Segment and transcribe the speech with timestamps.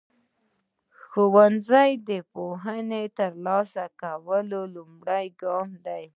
[1.01, 6.03] ښوونځی د پوهې ترلاسه کولو لومړنی قدم دی.